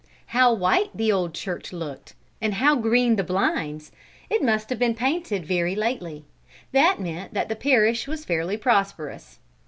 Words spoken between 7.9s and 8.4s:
was